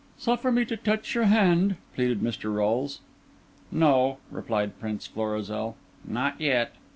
"Suffer 0.17 0.51
me 0.51 0.65
to 0.65 0.75
touch 0.77 1.13
your 1.13 1.25
hand," 1.25 1.75
pleaded 1.93 2.21
Mr. 2.21 2.51
Rolles. 2.51 3.01
"No," 3.71 4.17
replied 4.31 4.79
Prince 4.79 5.05
Florizel, 5.05 5.77
"not 6.07 6.41
yet." 6.41 6.73